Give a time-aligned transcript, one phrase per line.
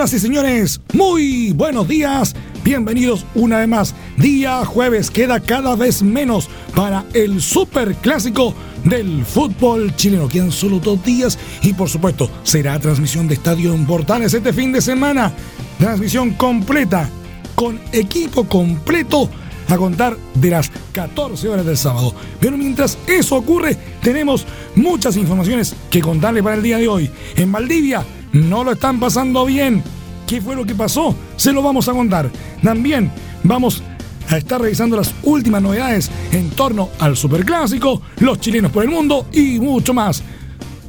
[0.00, 2.34] Señoras y señores, muy buenos días.
[2.64, 3.94] Bienvenidos una vez más.
[4.16, 10.52] Día jueves queda cada vez menos para el super clásico del fútbol chileno, que en
[10.52, 14.80] solo dos días y por supuesto será transmisión de Estadio en Portales este fin de
[14.80, 15.34] semana.
[15.78, 17.06] Transmisión completa,
[17.54, 19.28] con equipo completo
[19.68, 22.14] a contar de las 14 horas del sábado.
[22.40, 24.46] Pero mientras eso ocurre, tenemos
[24.76, 27.10] muchas informaciones que contarle para el día de hoy.
[27.36, 28.02] En Valdivia
[28.32, 29.82] no lo están pasando bien.
[30.26, 31.14] ¿Qué fue lo que pasó?
[31.36, 32.30] Se lo vamos a contar.
[32.62, 33.10] También
[33.42, 33.82] vamos
[34.28, 39.26] a estar revisando las últimas novedades en torno al Superclásico, los chilenos por el mundo
[39.32, 40.22] y mucho más.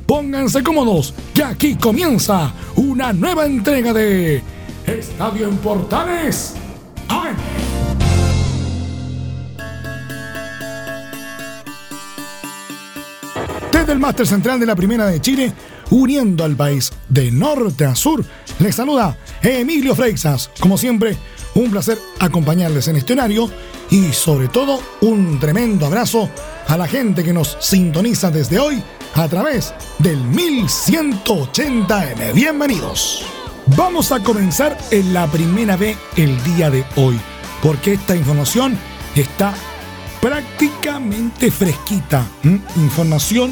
[0.05, 4.43] Pónganse cómodos, que aquí comienza una nueva entrega de
[4.85, 6.55] Estadio en Portales.
[13.91, 15.51] Desde el Máster Central de la Primera de Chile,
[15.89, 18.23] uniendo al país de norte a sur.
[18.59, 20.49] Les saluda Emilio Freixas.
[20.61, 21.17] Como siempre,
[21.55, 23.51] un placer acompañarles en este horario
[23.89, 26.29] y sobre todo un tremendo abrazo
[26.69, 28.81] a la gente que nos sintoniza desde hoy
[29.13, 32.33] a través del 1180M.
[32.33, 33.25] Bienvenidos.
[33.75, 37.19] Vamos a comenzar en la primera B el día de hoy,
[37.61, 38.77] porque esta información
[39.17, 39.53] está
[40.21, 42.25] prácticamente fresquita.
[42.77, 43.51] Información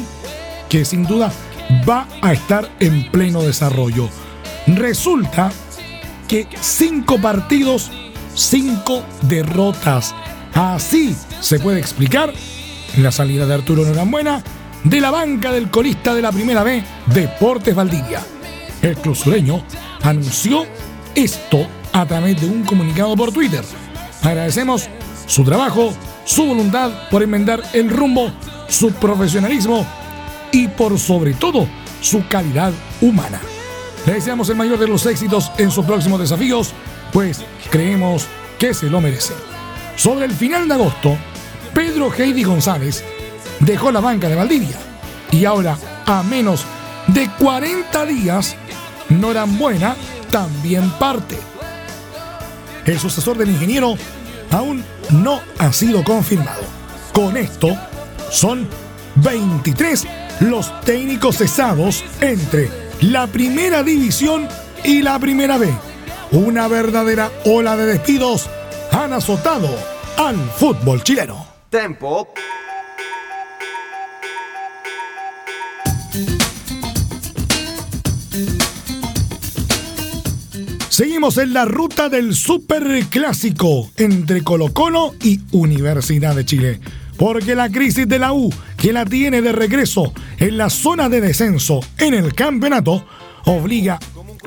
[0.70, 1.30] que sin duda
[1.86, 4.08] va a estar en pleno desarrollo.
[4.66, 5.52] Resulta
[6.26, 7.90] que cinco partidos,
[8.34, 10.14] cinco derrotas.
[10.54, 12.32] Así se puede explicar
[12.96, 14.42] la salida de Arturo Norambuena
[14.84, 18.24] de la banca del colista de la primera B, Deportes Valdivia.
[18.80, 19.16] El club
[20.02, 20.64] anunció
[21.14, 23.64] esto a través de un comunicado por Twitter.
[24.22, 24.88] Agradecemos
[25.26, 25.92] su trabajo,
[26.24, 28.30] su voluntad por enmendar el rumbo,
[28.68, 29.84] su profesionalismo
[30.52, 31.68] y por sobre todo
[32.00, 33.40] su calidad humana.
[34.06, 36.72] Le deseamos el mayor de los éxitos en sus próximos desafíos,
[37.12, 38.26] pues creemos
[38.58, 39.34] que se lo merece.
[39.96, 41.16] Sobre el final de agosto,
[41.74, 43.04] Pedro Heidi González
[43.60, 44.76] dejó la banca de Valdivia
[45.30, 46.64] y ahora, a menos
[47.08, 48.56] de 40 días,
[49.10, 49.96] Norambuena
[50.30, 51.36] también parte.
[52.86, 53.96] El sucesor del ingeniero
[54.50, 56.62] aún no ha sido confirmado.
[57.12, 57.76] Con esto,
[58.30, 58.68] son
[59.16, 60.06] 23
[60.40, 62.70] los técnicos cesados entre
[63.02, 64.48] la primera división
[64.84, 65.68] y la primera B.
[66.32, 68.48] Una verdadera ola de despidos
[68.90, 69.68] han azotado
[70.16, 71.46] al fútbol chileno.
[71.68, 72.32] Tempo.
[80.88, 86.80] Seguimos en la ruta del super clásico entre Colo Colo y Universidad de Chile
[87.20, 91.20] porque la crisis de la U, que la tiene de regreso en la zona de
[91.20, 93.04] descenso en el campeonato,
[93.44, 93.98] obliga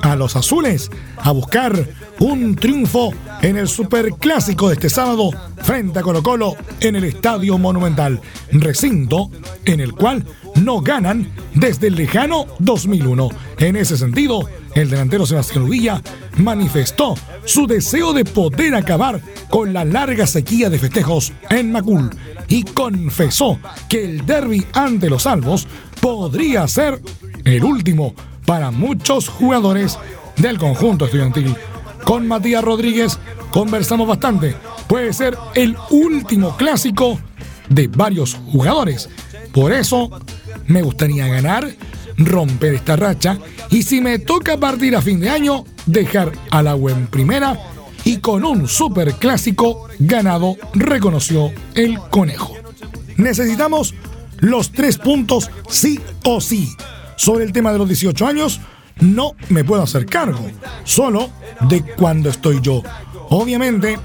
[0.02, 1.88] a los azules a buscar
[2.20, 3.14] un triunfo
[3.44, 5.30] en el superclásico de este sábado
[5.62, 8.20] frente a Colo Colo en el Estadio Monumental,
[8.52, 9.30] recinto
[9.66, 13.30] en el cual no ganan desde el lejano 2001.
[13.60, 16.02] En ese sentido, el delantero Sebastián Uvilla
[16.38, 17.14] manifestó
[17.46, 22.10] su deseo de poder acabar con la larga sequía de festejos en Macul
[22.48, 23.60] y confesó
[23.90, 25.68] que el derby ante los Albos
[26.02, 27.02] podría ser
[27.46, 28.14] el último
[28.46, 29.98] para muchos jugadores
[30.38, 31.56] del conjunto estudiantil.
[32.04, 33.20] Con Matías Rodríguez
[33.52, 34.56] conversamos bastante.
[34.88, 37.20] Puede ser el último clásico
[37.70, 39.10] de varios jugadores.
[39.54, 40.10] Por eso
[40.68, 41.70] me gustaría ganar,
[42.18, 43.38] romper esta racha
[43.70, 47.58] y si me toca partir a fin de año, dejar a la en primera
[48.06, 52.54] y con un super clásico ganado, reconoció el conejo.
[53.18, 53.94] Necesitamos
[54.40, 56.76] los tres puntos sí o sí.
[57.16, 58.60] Sobre el tema de los 18 años,
[59.00, 60.46] no me puedo hacer cargo,
[60.84, 61.30] solo
[61.62, 62.82] de cuando estoy yo.
[63.30, 63.98] Obviamente,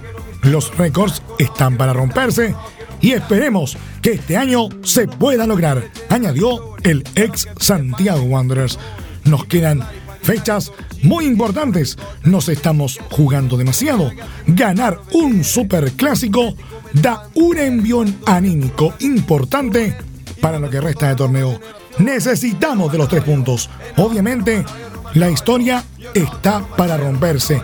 [0.42, 2.54] los récords están para romperse
[3.00, 8.78] y esperemos que este año se pueda lograr, añadió el ex Santiago Wanderers.
[9.24, 9.82] Nos quedan
[10.28, 10.72] fechas
[11.02, 11.96] muy importantes.
[12.22, 14.12] Nos estamos jugando demasiado.
[14.46, 16.54] Ganar un superclásico
[16.92, 19.96] da un envión anímico importante
[20.42, 21.58] para lo que resta de torneo.
[21.98, 23.70] Necesitamos de los tres puntos.
[23.96, 24.66] Obviamente,
[25.14, 25.82] La historia
[26.12, 27.62] está para romperse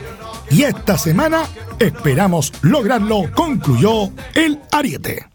[0.51, 1.43] y esta semana
[1.79, 5.34] esperamos lograrlo, concluyó el Ariete.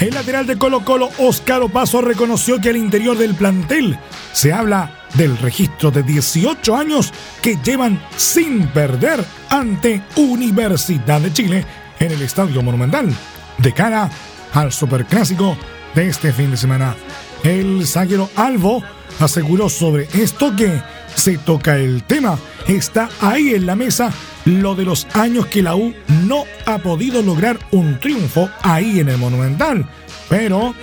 [0.00, 3.98] El lateral de Colo Colo, Óscar Opaso, reconoció que al interior del plantel
[4.32, 7.12] se habla del registro de 18 años
[7.42, 11.66] que llevan sin perder ante Universidad de Chile
[11.98, 13.12] en el Estadio Monumental,
[13.58, 14.08] de cara
[14.52, 15.56] al Superclásico
[15.96, 16.94] de este fin de semana.
[17.42, 18.84] El zaguero Alvo
[19.18, 20.80] aseguró sobre esto que
[21.18, 22.38] se toca el tema.
[22.66, 24.12] Está ahí en la mesa
[24.44, 25.92] lo de los años que la U
[26.26, 29.88] no ha podido lograr un triunfo ahí en el Monumental.
[30.28, 30.74] Pero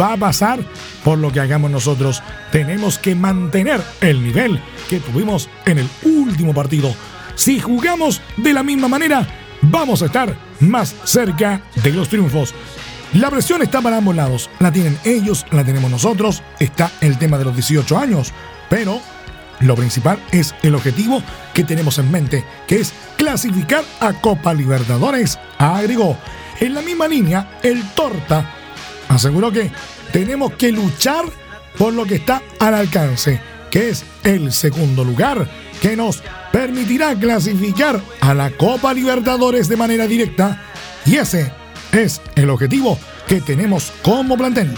[0.00, 0.60] va a pasar
[1.04, 2.22] por lo que hagamos nosotros.
[2.50, 6.94] Tenemos que mantener el nivel que tuvimos en el último partido.
[7.36, 9.26] Si jugamos de la misma manera,
[9.62, 12.54] vamos a estar más cerca de los triunfos.
[13.12, 14.50] La presión está para ambos lados.
[14.58, 16.42] La tienen ellos, la tenemos nosotros.
[16.58, 18.32] Está el tema de los 18 años.
[18.68, 19.00] Pero
[19.60, 21.22] lo principal es el objetivo
[21.54, 26.16] que tenemos en mente, que es clasificar a Copa Libertadores, agregó.
[26.60, 28.50] En la misma línea, el Torta
[29.08, 29.70] aseguró que
[30.12, 31.24] tenemos que luchar
[31.78, 35.48] por lo que está al alcance, que es el segundo lugar,
[35.80, 36.22] que nos
[36.52, 40.62] permitirá clasificar a la Copa Libertadores de manera directa.
[41.04, 41.52] Y ese
[41.92, 44.74] es el objetivo que tenemos como plantel.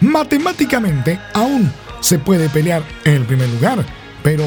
[0.00, 1.70] Matemáticamente aún
[2.00, 3.84] se puede pelear en el primer lugar,
[4.22, 4.44] pero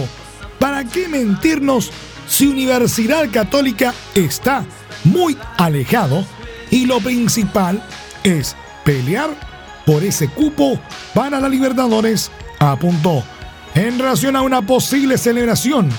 [0.59, 1.91] ¿para qué mentirnos
[2.27, 4.65] si Universidad Católica está
[5.03, 6.25] muy alejado
[6.71, 7.83] y lo principal
[8.23, 9.29] es pelear
[9.85, 10.79] por ese cupo
[11.13, 12.31] para la Libertadores?
[12.59, 13.23] Apuntó
[13.75, 15.89] en relación a una posible celebración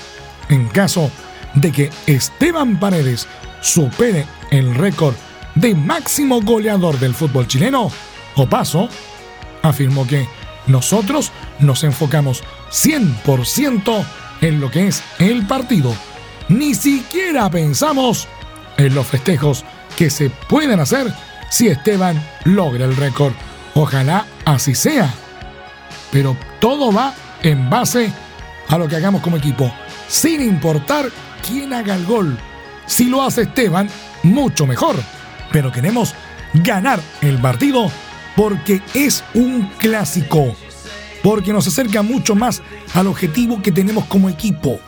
[0.49, 1.11] en caso
[1.55, 3.27] de que Esteban Paredes
[3.61, 5.15] supere el récord
[5.55, 7.89] de máximo goleador del fútbol chileno,
[8.35, 8.89] Opaso
[9.63, 10.27] afirmó que
[10.67, 12.43] nosotros nos enfocamos
[12.75, 14.05] 100%
[14.41, 15.95] en lo que es el partido.
[16.49, 18.27] Ni siquiera pensamos
[18.77, 19.63] en los festejos
[19.95, 21.13] que se pueden hacer
[21.49, 23.33] si Esteban logra el récord.
[23.73, 25.13] Ojalá así sea.
[26.11, 27.13] Pero todo va
[27.43, 28.11] en base
[28.67, 29.71] a lo que hagamos como equipo,
[30.07, 31.09] sin importar
[31.47, 32.37] quién haga el gol.
[32.85, 33.89] Si lo hace Esteban,
[34.23, 34.95] mucho mejor
[35.55, 36.13] pero queremos
[36.53, 37.89] ganar el partido
[38.35, 40.53] porque es un clásico,
[41.25, 42.61] porque nos acerca mucho más
[42.93, 44.79] al objetivo que tenemos como equipo.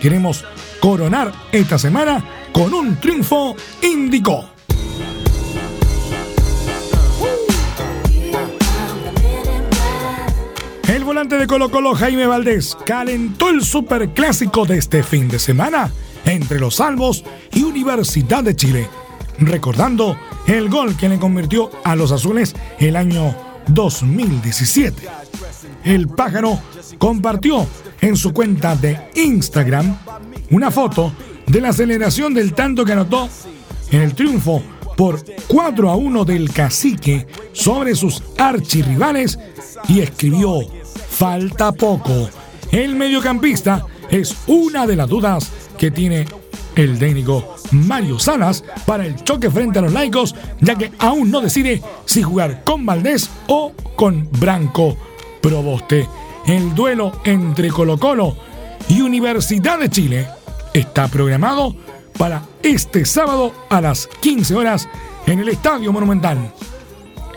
[0.00, 0.44] Queremos
[0.80, 4.44] coronar esta semana con un triunfo índico.
[10.88, 15.92] El volante de Colo Colo Jaime Valdés calentó el superclásico de este fin de semana
[16.24, 18.88] entre los Salvos y Universidad de Chile
[19.38, 20.18] recordando
[20.48, 23.36] el gol que le convirtió a los azules el año
[23.68, 25.08] 2017.
[25.84, 26.58] El pájaro
[26.98, 27.66] compartió
[28.00, 29.98] en su cuenta de Instagram
[30.50, 31.12] una foto
[31.46, 33.28] de la celebración del tanto que anotó
[33.90, 34.62] en el triunfo
[34.96, 39.38] por 4 a 1 del cacique sobre sus archirrivales
[39.88, 40.60] y escribió,
[41.10, 42.30] falta poco.
[42.72, 46.26] El mediocampista es una de las dudas que tiene
[46.76, 51.42] el técnico Mario Salas para el choque frente a los laicos, ya que aún no
[51.42, 54.96] decide si jugar con Valdés o con Branco
[55.44, 56.08] Proboste.
[56.46, 58.34] El duelo entre Colo Colo
[58.88, 60.26] y Universidad de Chile
[60.72, 61.76] está programado
[62.16, 64.88] para este sábado a las 15 horas
[65.26, 66.50] en el Estadio Monumental.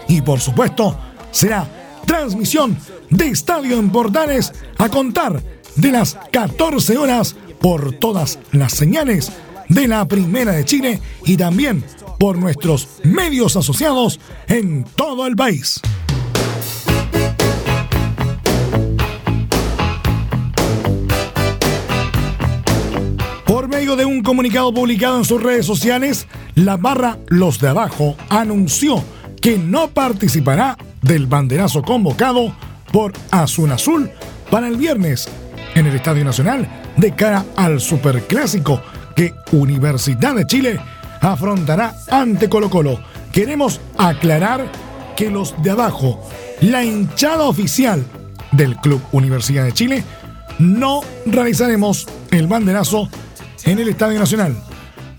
[0.08, 0.98] Y por supuesto,
[1.32, 1.68] será
[2.06, 2.78] transmisión
[3.10, 5.44] de Estadio en Portales a contar
[5.76, 9.34] de las 14 horas por todas las señales
[9.68, 11.84] de la Primera de Chile y también
[12.18, 15.82] por nuestros medios asociados en todo el país.
[23.48, 28.18] Por medio de un comunicado publicado en sus redes sociales, la barra Los de Abajo
[28.28, 29.02] anunció
[29.42, 32.54] que no participará del banderazo convocado
[32.92, 34.12] por Azul Azul
[34.52, 35.30] para el viernes
[35.76, 38.82] en el Estadio Nacional de cara al Superclásico
[39.16, 40.80] que Universidad de Chile
[41.22, 43.00] afrontará ante Colo Colo.
[43.32, 44.70] Queremos aclarar
[45.16, 46.22] que los de abajo,
[46.60, 48.06] la hinchada oficial
[48.52, 50.04] del Club Universidad de Chile,
[50.60, 53.10] no realizaremos el banderazo
[53.66, 54.56] en el Estadio Nacional.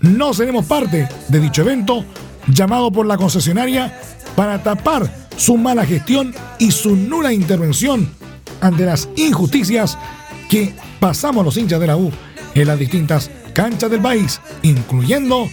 [0.01, 2.05] No seremos parte de dicho evento
[2.47, 3.99] llamado por la concesionaria
[4.35, 8.09] para tapar su mala gestión y su nula intervención
[8.61, 9.97] ante las injusticias
[10.49, 12.11] que pasamos los hinchas de la U
[12.55, 15.47] en las distintas canchas del país, incluyendo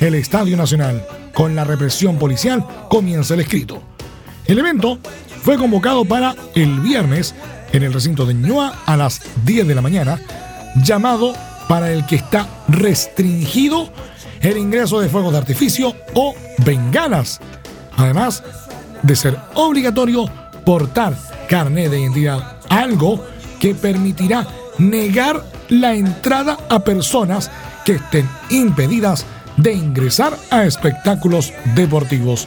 [0.00, 1.04] el Estadio Nacional.
[1.34, 3.82] con la represión policial, comienza el escrito.
[4.46, 4.98] El evento
[5.42, 7.34] fue convocado para el viernes
[7.72, 10.18] en el recinto de Ñoa a las 10 de la mañana,
[10.82, 11.34] llamado
[11.68, 13.90] para el que está restringido
[14.40, 17.40] el ingreso de fuegos de artificio o bengalas,
[17.96, 18.42] además
[19.02, 20.26] de ser obligatorio
[20.64, 21.14] portar
[21.48, 23.24] carnet de identidad, algo
[23.60, 24.46] que permitirá
[24.78, 27.50] negar la entrada a personas
[27.84, 29.24] que estén impedidas
[29.56, 32.46] de ingresar a espectáculos deportivos.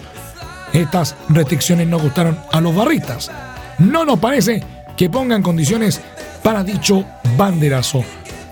[0.74, 3.32] Estas restricciones no gustaron a los barristas.
[3.80, 4.64] No nos parece
[4.96, 6.02] que pongan condiciones
[6.44, 7.06] para dicho
[7.38, 8.04] banderazo.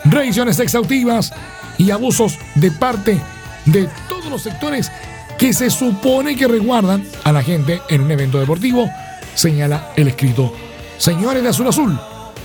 [0.09, 1.33] Revisiones exhaustivas
[1.77, 3.19] y abusos de parte
[3.65, 4.89] de todos los sectores
[5.37, 8.89] que se supone que resguardan a la gente en un evento deportivo,
[9.35, 10.53] señala el escrito.
[10.97, 11.99] Señores de Azul Azul,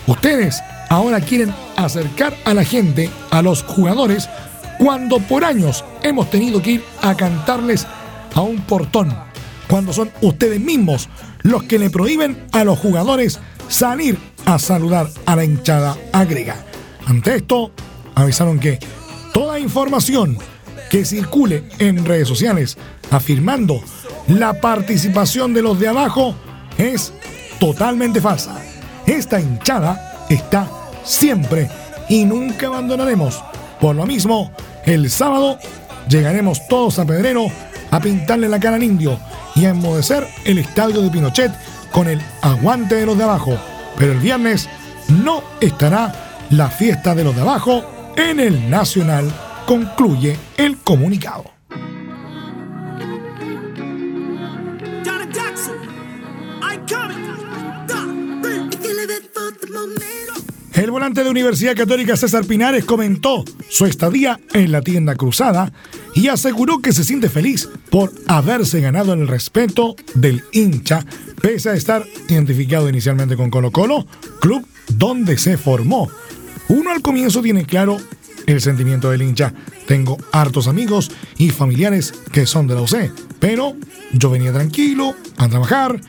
[0.06, 4.28] ustedes ahora quieren acercar a la gente, a los jugadores,
[4.78, 7.86] cuando por años hemos tenido que ir a cantarles
[8.34, 9.14] a un portón,
[9.68, 11.08] cuando son ustedes mismos
[11.42, 13.38] los que le prohíben a los jugadores
[13.68, 16.56] salir a saludar a la hinchada agrega.
[17.12, 17.70] Ante esto,
[18.14, 18.78] avisaron que
[19.34, 20.38] toda información
[20.88, 22.78] que circule en redes sociales
[23.10, 23.82] afirmando
[24.28, 26.34] la participación de los de abajo
[26.78, 27.12] es
[27.60, 28.56] totalmente falsa.
[29.06, 30.66] Esta hinchada está
[31.04, 31.68] siempre
[32.08, 33.44] y nunca abandonaremos.
[33.78, 34.50] Por lo mismo,
[34.86, 35.58] el sábado
[36.08, 37.44] llegaremos todos a Pedrero
[37.90, 39.18] a pintarle la cara al indio
[39.54, 41.52] y a enmodecer el estadio de Pinochet
[41.90, 43.54] con el aguante de los de abajo.
[43.98, 44.66] Pero el viernes
[45.08, 46.21] no estará
[46.52, 49.32] la fiesta de los de abajo en el Nacional
[49.66, 51.50] concluye el comunicado.
[60.74, 65.72] El volante de Universidad Católica César Pinares comentó su estadía en la tienda cruzada
[66.14, 71.04] y aseguró que se siente feliz por haberse ganado el respeto del hincha,
[71.40, 74.06] pese a estar identificado inicialmente con Colo Colo,
[74.40, 76.10] club donde se formó.
[76.68, 77.98] Uno al comienzo tiene claro
[78.46, 79.52] el sentimiento del hincha.
[79.86, 83.74] Tengo hartos amigos y familiares que son de la UC, pero
[84.12, 86.00] yo venía tranquilo a trabajar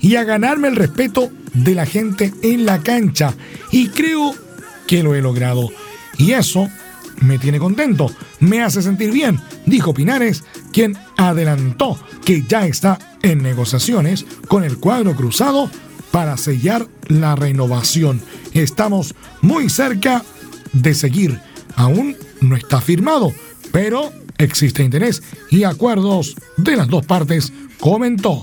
[0.00, 3.34] y a ganarme el respeto de la gente en la cancha
[3.70, 4.34] y creo
[4.86, 5.70] que lo he logrado.
[6.18, 6.68] Y eso
[7.20, 13.42] me tiene contento, me hace sentir bien, dijo Pinares, quien adelantó que ya está en
[13.42, 15.70] negociaciones con el cuadro cruzado
[16.12, 18.22] para sellar la renovación.
[18.52, 20.22] Estamos muy cerca
[20.72, 21.40] de seguir
[21.76, 23.32] aún no está firmado,
[23.70, 28.42] pero existe interés y acuerdos de las dos partes, comentó.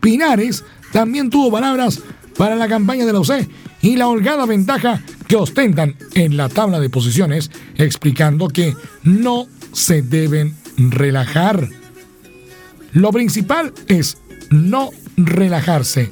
[0.00, 2.00] Pinares también tuvo palabras
[2.36, 3.48] para la campaña de la UC
[3.82, 10.02] y la holgada ventaja que ostentan en la tabla de posiciones, explicando que no se
[10.02, 11.68] deben relajar.
[12.92, 14.18] Lo principal es
[14.50, 16.10] no relajarse,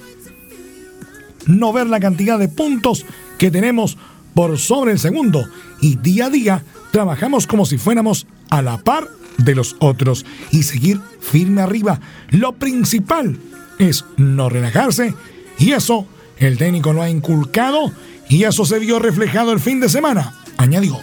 [1.46, 3.06] no ver la cantidad de puntos
[3.38, 3.96] que tenemos
[4.34, 5.46] por sobre el segundo
[5.80, 10.62] y día a día trabajamos como si fuéramos a la par de los otros y
[10.62, 12.00] seguir firme arriba.
[12.30, 13.38] Lo principal
[13.78, 15.14] es no relajarse
[15.58, 16.06] y eso
[16.38, 17.92] el técnico lo ha inculcado
[18.28, 20.98] y eso se vio reflejado el fin de semana, añadió.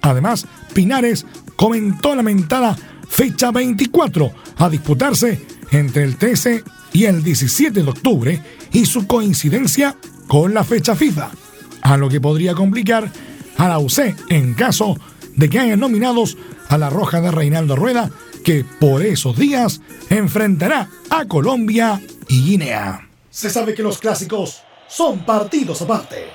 [0.00, 1.26] Además, Pinares
[1.56, 2.76] comentó la mentada
[3.08, 9.96] fecha 24 a disputarse entre el 13 y el 17 de octubre y su coincidencia
[10.26, 11.30] con la fecha FIFA
[11.82, 13.10] a lo que podría complicar
[13.58, 14.96] a la UC en caso
[15.36, 16.36] de que hayan nominados
[16.68, 18.10] a la Roja de Reinaldo Rueda,
[18.44, 23.08] que por esos días enfrentará a Colombia y Guinea.
[23.30, 26.26] Se sabe que los clásicos son partidos aparte,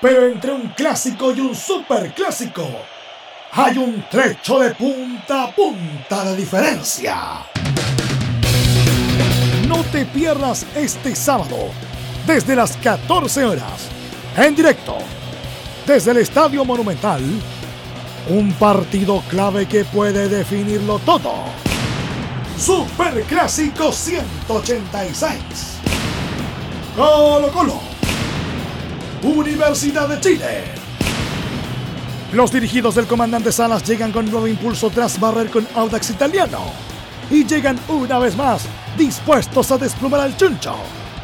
[0.00, 2.66] pero entre un clásico y un superclásico
[3.52, 7.46] hay un trecho de punta a punta de diferencia.
[9.68, 11.56] No te pierdas este sábado,
[12.26, 13.88] desde las 14 horas
[14.36, 14.96] en directo
[15.88, 17.22] desde el Estadio Monumental,
[18.28, 21.32] un partido clave que puede definirlo todo.
[22.58, 25.40] Super Clásico 186.
[26.94, 27.80] Colo Colo.
[29.22, 30.64] Universidad de Chile.
[32.34, 36.60] Los dirigidos del comandante Salas llegan con nuevo impulso tras barrer con Audax Italiano.
[37.30, 38.62] Y llegan una vez más
[38.96, 40.74] dispuestos a desplumar al chuncho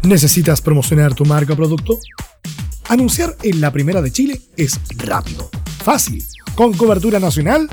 [0.02, 1.98] ¿Necesitas promocionar tu marca o producto?
[2.88, 5.50] Anunciar en la primera de Chile es rápido,
[5.82, 6.24] fácil,
[6.54, 7.68] con cobertura nacional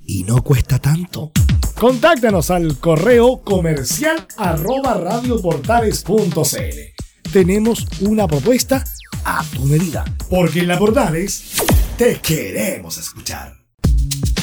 [0.00, 1.32] y no cuesta tanto.
[1.78, 7.09] Contáctanos al correo comercial arroba radioportales.cl.
[7.32, 8.84] Tenemos una propuesta
[9.24, 11.62] a tu medida, porque en la Portales
[11.96, 13.56] te queremos escuchar.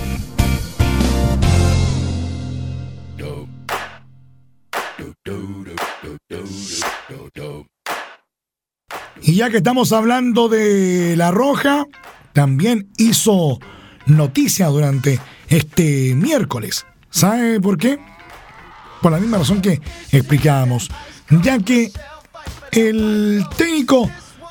[9.34, 11.86] Ya que estamos hablando de La Roja,
[12.32, 13.58] también hizo
[14.06, 15.18] noticia durante
[15.48, 16.86] este miércoles.
[17.10, 17.98] ¿Sabe por qué?
[19.02, 19.80] Por la misma razón que
[20.12, 20.88] explicábamos,
[21.42, 21.90] ya que
[22.70, 24.08] el técnico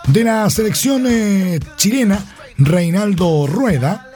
[0.07, 2.19] de la selección eh, chilena,
[2.57, 4.11] Reinaldo Rueda,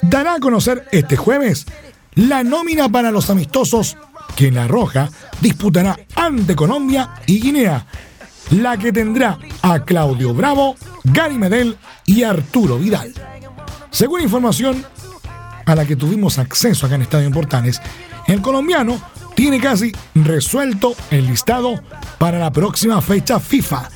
[0.00, 1.66] dará a conocer este jueves
[2.14, 3.98] la nómina para los amistosos
[4.34, 5.10] que La Roja
[5.42, 7.86] disputará ante Colombia y Guinea,
[8.50, 13.12] la que tendrá a Claudio Bravo, Gary Medel y Arturo Vidal.
[13.90, 14.84] Según información
[15.66, 17.80] a la que tuvimos acceso acá en Estadio Portales,
[18.26, 19.00] el colombiano
[19.34, 21.80] tiene casi resuelto el listado
[22.18, 23.88] para la próxima fecha FIFA,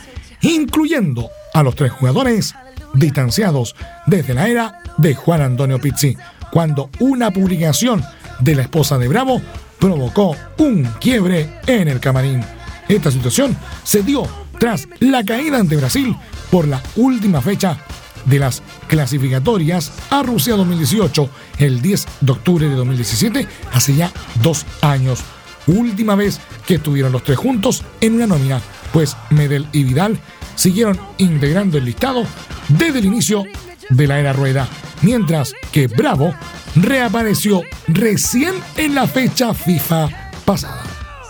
[0.42, 2.54] incluyendo a los tres jugadores
[2.94, 3.74] distanciados
[4.06, 6.16] desde la era de Juan Antonio Pizzi,
[6.50, 8.04] cuando una publicación
[8.40, 9.40] de la esposa de Bravo
[9.78, 12.44] provocó un quiebre en el camarín.
[12.88, 14.28] Esta situación se dio
[14.62, 16.14] tras la caída ante Brasil
[16.48, 17.79] por la última fecha
[18.27, 24.64] de las clasificatorias a Rusia 2018, el 10 de octubre de 2017, hace ya dos
[24.81, 25.18] años.
[25.66, 28.61] Última vez que estuvieron los tres juntos en una nómina,
[28.92, 30.20] pues Medel y Vidal
[30.55, 32.25] siguieron integrando el listado
[32.68, 33.42] desde el inicio
[33.90, 34.68] de la era rueda,
[35.01, 36.37] mientras que Bravo
[36.77, 40.09] reapareció recién en la fecha FIFA
[40.44, 40.85] pasada.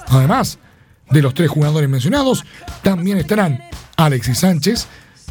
[0.09, 0.59] Además
[1.13, 2.45] de los tres jugadores mencionados,
[2.83, 3.63] también estarán
[3.97, 4.87] Alexis Sánchez,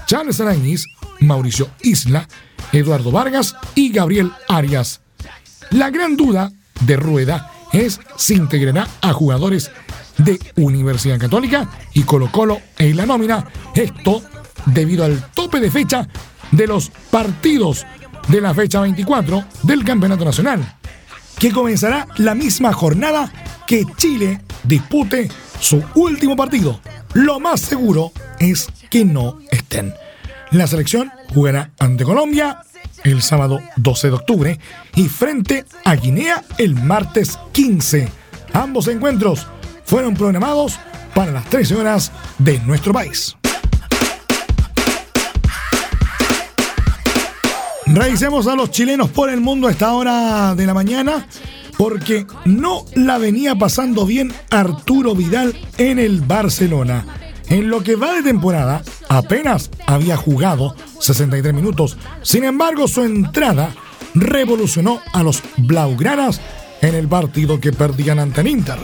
[0.05, 0.85] Charles Arañiz,
[1.19, 2.27] Mauricio Isla,
[2.71, 5.01] Eduardo Vargas y Gabriel Arias.
[5.71, 9.71] La gran duda de Rueda es si integrará a jugadores
[10.17, 13.45] de Universidad Católica y Colo Colo en la nómina.
[13.73, 14.21] Esto
[14.65, 16.07] debido al tope de fecha
[16.51, 17.85] de los partidos
[18.27, 20.77] de la fecha 24 del Campeonato Nacional,
[21.41, 23.33] que comenzará la misma jornada
[23.65, 25.27] que Chile dispute
[25.59, 26.79] su último partido.
[27.15, 29.91] Lo más seguro es que no estén.
[30.51, 32.59] La selección jugará ante Colombia
[33.03, 34.59] el sábado 12 de octubre
[34.95, 38.07] y frente a Guinea el martes 15.
[38.53, 39.47] Ambos encuentros
[39.83, 40.79] fueron programados
[41.15, 43.35] para las 13 horas de nuestro país.
[47.93, 51.27] Revisemos a los chilenos por el mundo a esta hora de la mañana
[51.77, 57.05] porque no la venía pasando bien Arturo Vidal en el Barcelona.
[57.49, 61.97] En lo que va de temporada, apenas había jugado 63 minutos.
[62.21, 63.75] Sin embargo, su entrada
[64.15, 66.39] revolucionó a los Blaugranas
[66.81, 68.79] en el partido que perdían ante el Inter.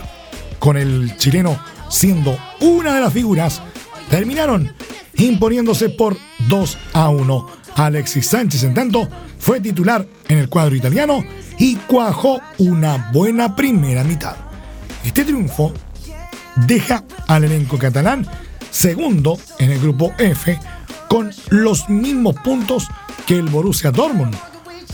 [0.58, 3.62] Con el chileno siendo una de las figuras,
[4.10, 4.70] terminaron
[5.16, 6.16] imponiéndose por
[6.48, 7.57] 2 a 1.
[7.78, 11.24] Alexis Sánchez, en tanto, fue titular en el cuadro italiano
[11.58, 14.36] y cuajó una buena primera mitad.
[15.04, 15.72] Este triunfo
[16.66, 18.26] deja al elenco catalán
[18.70, 20.58] segundo en el grupo F
[21.08, 22.88] con los mismos puntos
[23.26, 24.36] que el Borussia Dortmund.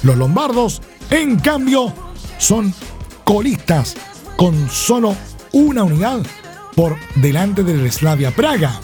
[0.02, 1.92] Los lombardos, en cambio,
[2.38, 2.74] son
[3.24, 3.96] colistas
[4.36, 5.16] con solo
[5.52, 6.20] una unidad
[6.76, 8.78] por delante del Slavia Praga.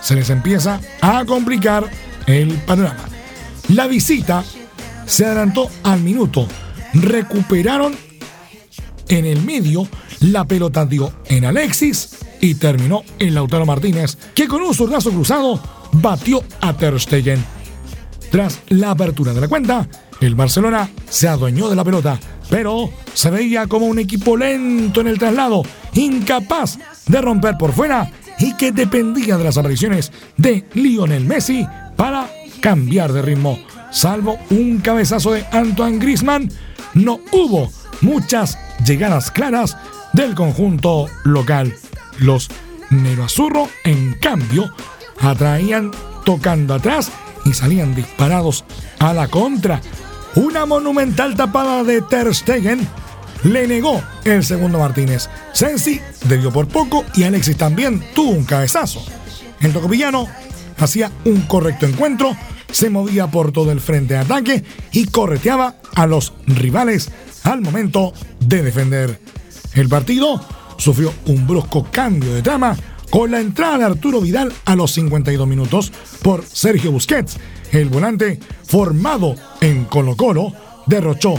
[0.00, 1.88] Se les empieza a complicar
[2.26, 3.07] el panorama.
[3.68, 4.44] La visita
[5.06, 6.46] se adelantó al minuto.
[6.94, 7.94] Recuperaron
[9.08, 9.86] en el medio,
[10.20, 15.60] la pelota dio en Alexis y terminó en Lautaro Martínez, que con un zurdazo cruzado
[15.92, 17.44] batió a Ter Stegen.
[18.30, 19.86] Tras la apertura de la cuenta,
[20.20, 25.08] el Barcelona se adueñó de la pelota, pero se veía como un equipo lento en
[25.08, 25.62] el traslado,
[25.94, 32.30] incapaz de romper por fuera y que dependía de las apariciones de Lionel Messi para
[32.60, 33.58] cambiar de ritmo.
[33.90, 36.50] Salvo un cabezazo de Antoine Griezmann,
[36.94, 39.76] no hubo muchas llegadas claras
[40.12, 41.74] del conjunto local.
[42.18, 42.48] Los
[43.22, 44.72] Azurro, en cambio,
[45.20, 45.90] atraían
[46.24, 47.10] tocando atrás
[47.44, 48.64] y salían disparados
[48.98, 49.80] a la contra.
[50.34, 52.86] Una monumental tapada de Ter Stegen
[53.44, 55.28] le negó el segundo Martínez.
[55.52, 59.04] Sensi debió por poco y Alexis también tuvo un cabezazo.
[59.60, 60.28] El tocopillano
[60.78, 62.36] hacía un correcto encuentro,
[62.70, 67.10] se movía por todo el frente de ataque y correteaba a los rivales
[67.44, 69.20] al momento de defender.
[69.74, 70.40] El partido
[70.76, 72.76] sufrió un brusco cambio de trama
[73.10, 77.36] con la entrada de Arturo Vidal a los 52 minutos por Sergio Busquets.
[77.72, 80.52] El volante, formado en Colo Colo,
[80.86, 81.34] derrochó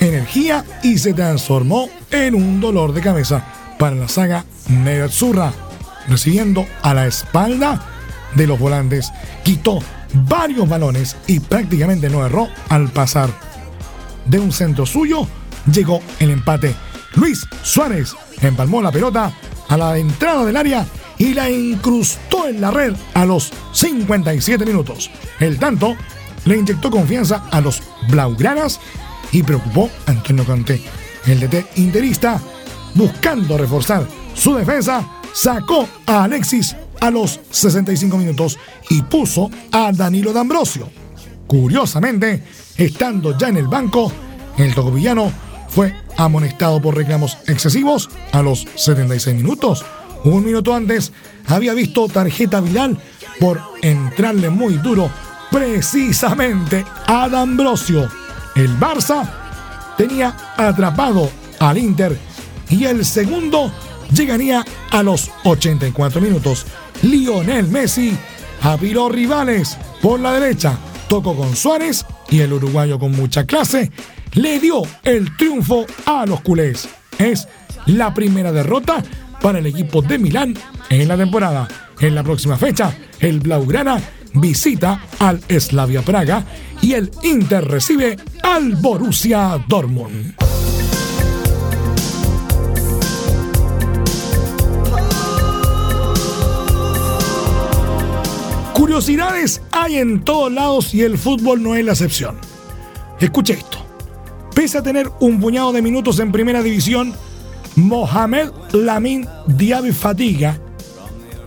[0.00, 3.44] energía y se transformó en un dolor de cabeza
[3.78, 5.52] para la saga Nerazzurra,
[6.08, 7.93] recibiendo a la espalda
[8.34, 9.78] de los volantes, quitó
[10.12, 13.30] varios balones y prácticamente no erró al pasar.
[14.26, 15.26] De un centro suyo
[15.70, 16.74] llegó el empate.
[17.14, 19.32] Luis Suárez empalmó la pelota
[19.68, 20.86] a la entrada del área
[21.18, 25.10] y la incrustó en la red a los 57 minutos.
[25.40, 25.96] El tanto
[26.44, 28.80] le inyectó confianza a los blaugranas
[29.32, 30.82] y preocupó a Antonio Conte.
[31.26, 32.40] El DT interista,
[32.94, 38.58] buscando reforzar su defensa, sacó a Alexis a los 65 minutos
[38.90, 40.90] y puso a Danilo D'Ambrosio.
[41.46, 42.42] Curiosamente,
[42.76, 44.10] estando ya en el banco,
[44.56, 45.30] el tocopillano
[45.68, 49.84] fue amonestado por reclamos excesivos a los 76 minutos.
[50.24, 51.12] Un minuto antes
[51.46, 52.98] había visto tarjeta Vidal
[53.40, 55.10] por entrarle muy duro
[55.50, 58.08] precisamente a D'Ambrosio.
[58.54, 59.28] El Barça
[59.96, 62.18] tenía atrapado al Inter
[62.70, 63.72] y el segundo
[64.12, 66.66] llegaría a los 84 minutos.
[67.04, 68.16] Lionel Messi
[68.62, 73.92] apiló rivales por la derecha, tocó con Suárez y el uruguayo con mucha clase
[74.32, 76.88] le dio el triunfo a los culés.
[77.18, 77.46] Es
[77.86, 79.02] la primera derrota
[79.42, 80.54] para el equipo de Milán
[80.88, 81.68] en la temporada.
[82.00, 84.00] En la próxima fecha, el Blaugrana
[84.32, 86.44] visita al Slavia Praga
[86.80, 90.43] y el Inter recibe al Borussia Dortmund.
[98.84, 102.36] Curiosidades hay en todos lados y el fútbol no es la excepción.
[103.18, 103.78] Escuche esto.
[104.54, 107.14] Pese a tener un puñado de minutos en primera división,
[107.76, 110.58] Mohamed Lamin Diaby Fatiga,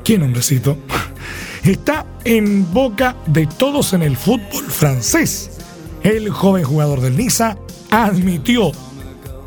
[0.04, 0.80] ¿qué nombrecito?
[1.64, 5.60] Está en boca de todos en el fútbol francés.
[6.02, 7.56] El joven jugador del Niza
[7.92, 8.72] admitió,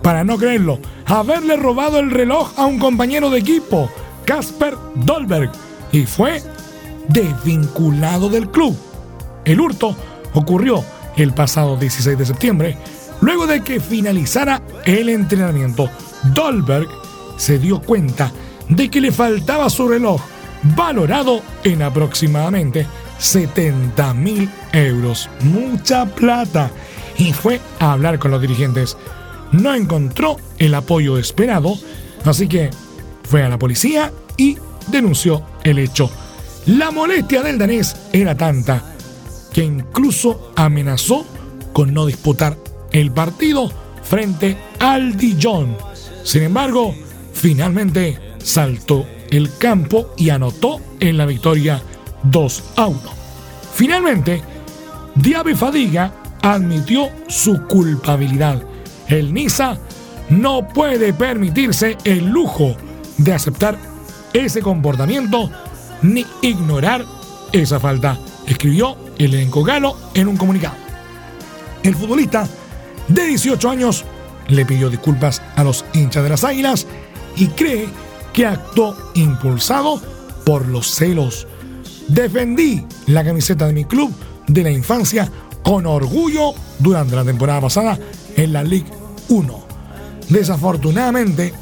[0.00, 3.90] para no creerlo, haberle robado el reloj a un compañero de equipo,
[4.26, 5.50] Casper Dolberg,
[5.90, 6.40] y fue
[7.12, 8.76] desvinculado del club.
[9.44, 9.96] El hurto
[10.34, 10.84] ocurrió
[11.16, 12.78] el pasado 16 de septiembre
[13.20, 15.90] Luego de que finalizara el entrenamiento,
[16.34, 16.88] Dolberg
[17.36, 18.32] se dio cuenta
[18.68, 20.20] de que le faltaba su reloj,
[20.74, 22.86] valorado en aproximadamente
[23.18, 25.28] 70 mil euros.
[25.42, 26.70] Mucha plata.
[27.18, 28.96] Y fue a hablar con los dirigentes.
[29.52, 31.74] No encontró el apoyo esperado,
[32.24, 32.70] así que
[33.24, 36.10] fue a la policía y denunció el hecho.
[36.70, 38.80] La molestia del danés era tanta
[39.52, 41.26] que incluso amenazó
[41.72, 42.56] con no disputar
[42.92, 43.72] el partido
[44.04, 45.76] frente al Dijon.
[46.22, 46.94] Sin embargo,
[47.32, 51.82] finalmente saltó el campo y anotó en la victoria
[52.22, 53.00] 2 a 1.
[53.74, 54.40] Finalmente,
[55.16, 58.62] Diaby Fadiga admitió su culpabilidad.
[59.08, 59.76] El Niza
[60.28, 62.76] no puede permitirse el lujo
[63.18, 63.76] de aceptar
[64.32, 65.50] ese comportamiento
[66.02, 67.04] ni ignorar
[67.52, 70.74] esa falta, escribió el elenco galo en un comunicado.
[71.82, 72.48] El futbolista
[73.08, 74.04] de 18 años,
[74.48, 76.86] le pidió disculpas a los hinchas de las Águilas
[77.36, 77.88] y cree
[78.32, 80.00] que actuó impulsado
[80.44, 81.46] por los celos.
[82.08, 84.12] Defendí la camiseta de mi club
[84.46, 85.30] de la infancia
[85.62, 87.98] con orgullo durante la temporada pasada
[88.36, 88.90] en la League
[89.28, 89.66] 1.
[90.28, 91.52] Desafortunadamente,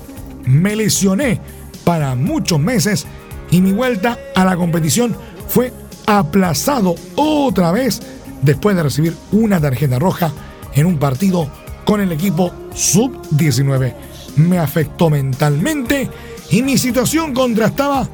[0.44, 1.40] me lesioné
[1.84, 3.06] para muchos meses
[3.50, 5.16] y mi vuelta a la competición
[5.48, 5.72] fue
[6.06, 8.00] aplazado otra vez
[8.42, 10.32] después de recibir una tarjeta roja
[10.74, 11.48] en un partido
[11.84, 13.94] con el equipo sub-19.
[14.36, 16.10] Me afectó mentalmente
[16.50, 18.08] y mi situación contrastaba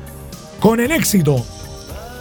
[0.61, 1.45] con el éxito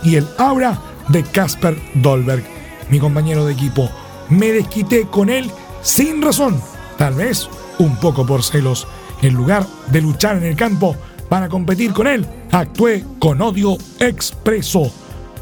[0.04, 2.44] y el aura de Casper Dolberg,
[2.90, 3.90] mi compañero de equipo.
[4.30, 5.50] Me desquité con él
[5.82, 6.62] sin razón,
[6.98, 7.50] tal vez
[7.80, 8.88] un poco por celos.
[9.22, 10.98] En lugar de luchar en el campo
[11.30, 14.92] para competir con él, actué con odio expreso.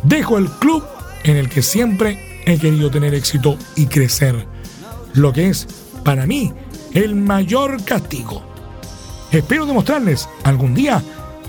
[0.04, 0.84] Dejo el club
[1.24, 4.46] en el que siempre he querido tener éxito y crecer.
[5.14, 5.68] Lo que es,
[6.04, 6.54] para mí,
[6.94, 8.44] el mayor castigo.
[9.32, 11.02] Espero demostrarles algún día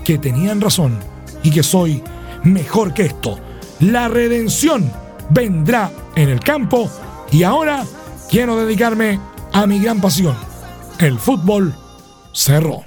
[0.03, 0.99] que tenían razón
[1.43, 2.03] y que soy
[2.43, 3.39] mejor que esto.
[3.79, 4.91] La redención
[5.29, 6.89] vendrá en el campo
[7.31, 7.83] y ahora
[8.29, 9.19] quiero dedicarme
[9.51, 10.35] a mi gran pasión,
[10.99, 11.75] el fútbol
[12.33, 12.81] cerró.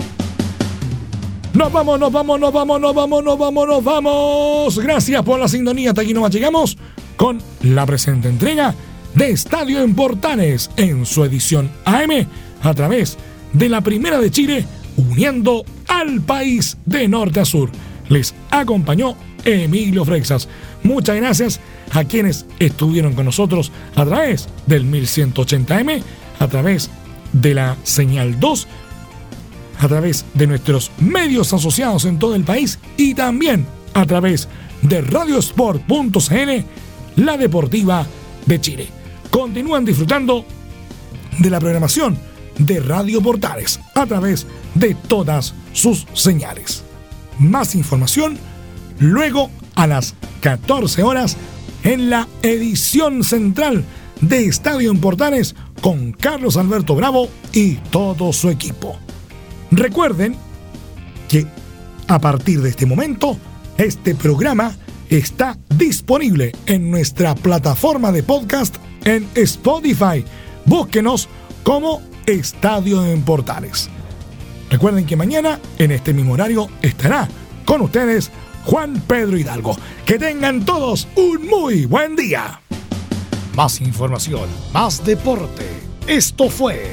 [1.57, 4.79] Nos vamos, nos vamos, nos vamos, nos vamos, nos vamos, nos vamos.
[4.79, 5.89] Gracias por la sintonía.
[5.89, 6.77] Hasta aquí nomás llegamos
[7.17, 8.75] con la presente entrega
[9.15, 12.29] de Estadio en Portales en su edición AM
[12.63, 13.17] a través
[13.55, 14.67] de la Primera de Chile,
[14.99, 17.71] uniendo al país de norte a sur.
[18.11, 20.49] Les acompañó Emilio Freixas.
[20.83, 21.61] Muchas gracias
[21.93, 26.03] a quienes estuvieron con nosotros a través del 1180M,
[26.39, 26.91] a través
[27.33, 28.69] de la señal 2
[29.79, 34.49] a través de nuestros medios asociados en todo el país y también a través
[34.83, 36.51] de radiosport.cl,
[37.17, 38.07] la deportiva
[38.47, 38.89] de Chile.
[39.31, 40.45] Continúan disfrutando
[41.39, 42.19] de la programación
[42.59, 46.85] de Radio Portales a través de todas sus señales.
[47.39, 48.39] Más información
[48.99, 51.37] luego a las 14 horas
[51.83, 53.85] en la edición central
[54.21, 58.99] de Estadio en Portales con Carlos Alberto Bravo y todo su equipo.
[59.71, 60.37] Recuerden
[61.29, 61.47] que
[62.09, 63.37] a partir de este momento,
[63.79, 64.75] este programa
[65.11, 70.25] está disponible en nuestra plataforma de podcast en Spotify.
[70.65, 71.29] Búsquenos
[71.63, 73.89] como Estadio en Portales.
[74.71, 77.29] Recuerden que mañana, en este mismo horario, estará
[77.65, 78.31] con ustedes
[78.65, 79.77] Juan Pedro Hidalgo.
[80.05, 82.61] Que tengan todos un muy buen día.
[83.55, 85.67] Más información, más deporte.
[86.07, 86.93] Esto fue